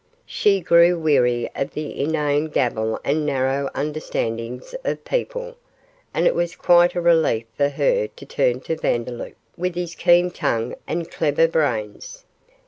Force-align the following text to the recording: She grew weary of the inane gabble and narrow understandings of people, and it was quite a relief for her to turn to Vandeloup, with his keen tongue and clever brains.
She 0.25 0.61
grew 0.61 0.97
weary 0.97 1.47
of 1.55 1.73
the 1.75 2.01
inane 2.03 2.47
gabble 2.47 2.99
and 3.03 3.23
narrow 3.23 3.69
understandings 3.75 4.73
of 4.83 5.05
people, 5.05 5.57
and 6.11 6.25
it 6.25 6.33
was 6.33 6.55
quite 6.55 6.95
a 6.95 7.01
relief 7.01 7.45
for 7.55 7.69
her 7.69 8.07
to 8.07 8.25
turn 8.25 8.61
to 8.61 8.75
Vandeloup, 8.75 9.35
with 9.57 9.75
his 9.75 9.93
keen 9.93 10.31
tongue 10.31 10.73
and 10.87 11.11
clever 11.11 11.47
brains. 11.47 12.25